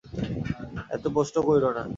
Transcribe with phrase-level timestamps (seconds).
[0.91, 1.83] এত প্রশ্ন কইরো না।